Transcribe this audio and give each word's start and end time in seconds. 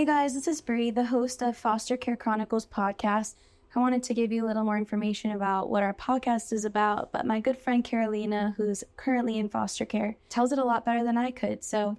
Hey 0.00 0.06
guys, 0.06 0.32
this 0.32 0.48
is 0.48 0.62
Bree, 0.62 0.90
the 0.90 1.04
host 1.04 1.42
of 1.42 1.58
Foster 1.58 1.94
Care 1.94 2.16
Chronicles 2.16 2.64
podcast. 2.64 3.34
I 3.76 3.80
wanted 3.80 4.02
to 4.04 4.14
give 4.14 4.32
you 4.32 4.42
a 4.42 4.48
little 4.48 4.64
more 4.64 4.78
information 4.78 5.32
about 5.32 5.68
what 5.68 5.82
our 5.82 5.92
podcast 5.92 6.54
is 6.54 6.64
about, 6.64 7.12
but 7.12 7.26
my 7.26 7.38
good 7.38 7.58
friend 7.58 7.84
Carolina, 7.84 8.54
who's 8.56 8.82
currently 8.96 9.36
in 9.36 9.50
foster 9.50 9.84
care, 9.84 10.16
tells 10.30 10.52
it 10.52 10.58
a 10.58 10.64
lot 10.64 10.86
better 10.86 11.04
than 11.04 11.18
I 11.18 11.30
could, 11.30 11.62
so 11.62 11.98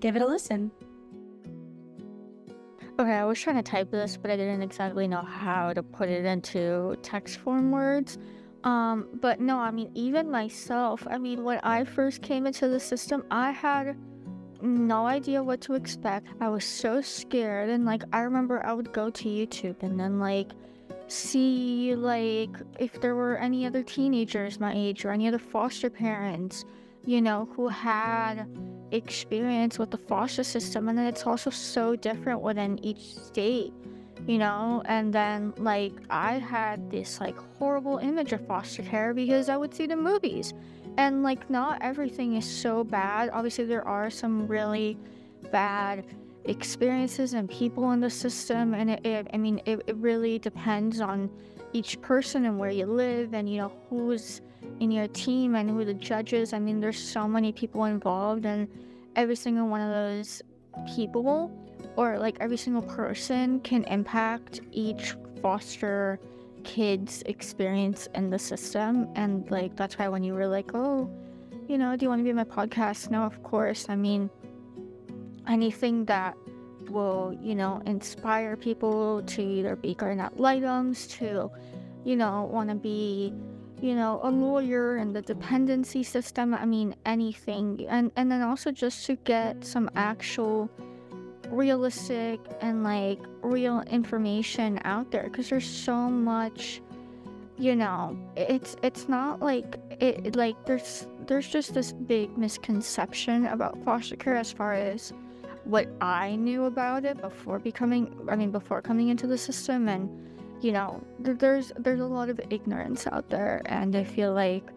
give 0.00 0.16
it 0.16 0.22
a 0.22 0.26
listen. 0.26 0.72
Okay, 2.98 3.12
I 3.12 3.24
was 3.24 3.40
trying 3.40 3.54
to 3.54 3.62
type 3.62 3.92
this, 3.92 4.16
but 4.16 4.32
I 4.32 4.36
didn't 4.36 4.62
exactly 4.62 5.06
know 5.06 5.22
how 5.22 5.72
to 5.72 5.84
put 5.84 6.08
it 6.08 6.24
into 6.24 6.96
text 7.04 7.36
form 7.36 7.70
words. 7.70 8.18
Um, 8.64 9.06
but 9.20 9.38
no, 9.40 9.60
I 9.60 9.70
mean, 9.70 9.92
even 9.94 10.28
myself, 10.32 11.06
I 11.08 11.16
mean, 11.16 11.44
when 11.44 11.60
I 11.60 11.84
first 11.84 12.22
came 12.22 12.44
into 12.44 12.66
the 12.66 12.80
system, 12.80 13.22
I 13.30 13.52
had 13.52 13.96
no 14.62 15.06
idea 15.06 15.42
what 15.42 15.60
to 15.62 15.74
expect. 15.74 16.28
I 16.40 16.48
was 16.48 16.64
so 16.64 17.00
scared 17.00 17.70
and 17.70 17.84
like 17.84 18.02
I 18.12 18.20
remember 18.20 18.64
I 18.64 18.72
would 18.72 18.92
go 18.92 19.10
to 19.10 19.28
YouTube 19.28 19.82
and 19.82 19.98
then 19.98 20.18
like 20.18 20.52
see 21.08 21.94
like 21.94 22.50
if 22.78 23.00
there 23.00 23.14
were 23.14 23.36
any 23.36 23.66
other 23.66 23.82
teenagers 23.82 24.58
my 24.58 24.72
age 24.74 25.04
or 25.04 25.10
any 25.10 25.28
other 25.28 25.38
foster 25.38 25.90
parents, 25.90 26.64
you 27.04 27.22
know, 27.22 27.48
who 27.54 27.68
had 27.68 28.46
experience 28.92 29.78
with 29.78 29.90
the 29.90 29.98
foster 29.98 30.44
system 30.44 30.88
and 30.88 30.96
then 30.96 31.06
it's 31.06 31.26
also 31.26 31.50
so 31.50 31.96
different 31.96 32.40
within 32.40 32.84
each 32.84 33.14
state 33.16 33.72
you 34.26 34.38
know? 34.38 34.82
And 34.86 35.12
then 35.12 35.52
like 35.56 35.92
i 36.10 36.34
had 36.34 36.90
this 36.90 37.20
like 37.20 37.36
horrible 37.58 37.98
image 37.98 38.32
of 38.32 38.46
foster 38.46 38.82
care 38.82 39.14
because 39.14 39.48
i 39.48 39.56
would 39.56 39.74
see 39.74 39.86
the 39.86 39.96
movies. 39.96 40.54
And 40.98 41.22
like 41.22 41.50
not 41.50 41.78
everything 41.82 42.36
is 42.36 42.46
so 42.46 42.82
bad. 42.82 43.28
Obviously 43.32 43.66
there 43.66 43.86
are 43.86 44.08
some 44.08 44.46
really 44.46 44.96
bad 45.52 46.04
experiences 46.46 47.34
and 47.34 47.50
people 47.50 47.90
in 47.92 48.00
the 48.00 48.10
system 48.10 48.72
and 48.74 48.90
it, 48.90 49.04
it 49.04 49.26
i 49.32 49.36
mean 49.36 49.60
it, 49.64 49.82
it 49.86 49.96
really 49.96 50.38
depends 50.38 51.00
on 51.00 51.28
each 51.72 52.00
person 52.00 52.46
and 52.46 52.58
where 52.58 52.70
you 52.70 52.86
live 52.86 53.34
and 53.34 53.50
you 53.50 53.58
know 53.58 53.72
who's 53.90 54.40
in 54.80 54.90
your 54.90 55.08
team 55.08 55.56
and 55.56 55.68
who 55.68 55.84
the 55.84 55.94
judges 55.94 56.52
i 56.52 56.58
mean 56.58 56.80
there's 56.80 56.98
so 56.98 57.26
many 57.26 57.50
people 57.52 57.84
involved 57.84 58.46
and 58.46 58.68
every 59.16 59.34
single 59.34 59.66
one 59.66 59.80
of 59.80 59.90
those 59.90 60.40
people 60.94 61.50
or 61.96 62.18
like 62.18 62.36
every 62.40 62.56
single 62.56 62.82
person 62.82 63.60
can 63.60 63.84
impact 63.84 64.60
each 64.72 65.14
foster 65.42 66.20
kids 66.64 67.22
experience 67.26 68.08
in 68.14 68.30
the 68.30 68.38
system. 68.38 69.08
And 69.14 69.50
like 69.50 69.76
that's 69.76 69.98
why 69.98 70.08
when 70.08 70.22
you 70.22 70.34
were 70.34 70.46
like 70.46 70.72
oh 70.74 71.10
you 71.68 71.78
know 71.78 71.96
do 71.96 72.04
you 72.04 72.08
want 72.08 72.20
to 72.20 72.24
be 72.24 72.30
on 72.30 72.36
my 72.36 72.44
podcast? 72.44 73.10
No 73.10 73.22
of 73.22 73.42
course. 73.42 73.86
I 73.88 73.96
mean 73.96 74.30
anything 75.48 76.04
that 76.06 76.36
will 76.90 77.36
you 77.40 77.54
know 77.54 77.82
inspire 77.86 78.56
people 78.56 79.22
to 79.22 79.42
either 79.42 79.74
be 79.76 79.94
guardian 79.94 80.20
ad 80.20 80.38
litems 80.38 81.06
to 81.08 81.50
you 82.04 82.14
know 82.14 82.48
want 82.52 82.68
to 82.68 82.76
be 82.76 83.32
you 83.80 83.94
know 83.94 84.20
a 84.22 84.30
lawyer 84.30 84.96
in 84.96 85.12
the 85.12 85.20
dependency 85.20 86.02
system 86.02 86.54
i 86.54 86.64
mean 86.64 86.94
anything. 87.04 87.86
And 87.88 88.10
and 88.16 88.30
then 88.30 88.42
also 88.42 88.70
just 88.70 89.06
to 89.06 89.16
get 89.16 89.64
some 89.64 89.90
actual 89.94 90.70
realistic 91.50 92.40
and 92.60 92.84
like 92.84 93.18
real 93.42 93.80
information 93.82 94.80
out 94.84 95.10
there 95.10 95.24
because 95.24 95.48
there's 95.48 95.68
so 95.68 95.94
much 95.94 96.80
you 97.58 97.74
know 97.74 98.16
it's 98.36 98.76
it's 98.82 99.08
not 99.08 99.40
like 99.40 99.76
it 100.00 100.36
like 100.36 100.56
there's 100.66 101.06
there's 101.26 101.48
just 101.48 101.74
this 101.74 101.92
big 101.92 102.36
misconception 102.36 103.46
about 103.46 103.82
foster 103.84 104.16
care 104.16 104.36
as 104.36 104.52
far 104.52 104.74
as 104.74 105.12
what 105.64 105.88
I 106.00 106.36
knew 106.36 106.64
about 106.64 107.04
it 107.04 107.20
before 107.20 107.58
becoming 107.58 108.14
I 108.28 108.36
mean 108.36 108.50
before 108.50 108.82
coming 108.82 109.08
into 109.08 109.26
the 109.26 109.38
system 109.38 109.88
and 109.88 110.08
you 110.60 110.72
know 110.72 111.02
there's 111.18 111.72
there's 111.78 112.00
a 112.00 112.06
lot 112.06 112.28
of 112.28 112.40
ignorance 112.50 113.06
out 113.10 113.28
there 113.30 113.62
and 113.66 113.96
I 113.96 114.04
feel 114.04 114.32
like 114.32 114.70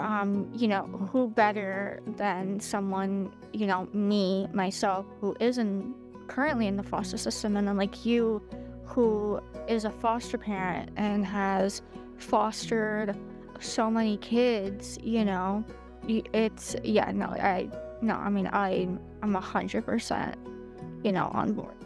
um, 0.00 0.50
you 0.54 0.68
know, 0.68 0.82
who 1.12 1.28
better 1.28 2.00
than 2.16 2.60
someone, 2.60 3.32
you 3.52 3.66
know, 3.66 3.88
me, 3.92 4.48
myself, 4.52 5.06
who 5.20 5.36
isn't 5.40 5.94
currently 6.28 6.66
in 6.66 6.76
the 6.76 6.82
foster 6.82 7.16
system, 7.16 7.56
and 7.56 7.66
then 7.68 7.76
like 7.76 8.04
you, 8.04 8.42
who 8.84 9.40
is 9.68 9.84
a 9.84 9.90
foster 9.90 10.38
parent 10.38 10.90
and 10.96 11.24
has 11.24 11.82
fostered 12.18 13.16
so 13.60 13.90
many 13.90 14.16
kids, 14.16 14.98
you 15.02 15.24
know, 15.24 15.64
it's, 16.08 16.76
yeah, 16.82 17.10
no, 17.12 17.26
I, 17.26 17.68
no, 18.00 18.14
I 18.14 18.30
mean, 18.30 18.48
I, 18.52 18.88
I'm 19.22 19.36
a 19.36 19.40
hundred 19.40 19.84
percent, 19.86 20.36
you 21.04 21.12
know, 21.12 21.30
on 21.32 21.52
board. 21.52 21.79